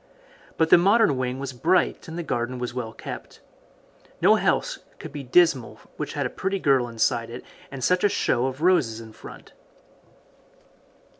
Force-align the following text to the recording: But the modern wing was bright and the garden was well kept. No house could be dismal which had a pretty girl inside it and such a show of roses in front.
But 0.57 0.71
the 0.71 0.79
modern 0.79 1.15
wing 1.15 1.37
was 1.37 1.53
bright 1.53 2.07
and 2.07 2.17
the 2.17 2.23
garden 2.23 2.57
was 2.57 2.73
well 2.73 2.91
kept. 2.91 3.39
No 4.19 4.33
house 4.33 4.79
could 4.97 5.11
be 5.11 5.21
dismal 5.21 5.75
which 5.97 6.13
had 6.13 6.25
a 6.25 6.29
pretty 6.31 6.57
girl 6.57 6.87
inside 6.87 7.29
it 7.29 7.45
and 7.69 7.83
such 7.83 8.03
a 8.03 8.09
show 8.09 8.47
of 8.47 8.63
roses 8.63 8.99
in 8.99 9.13
front. 9.13 9.53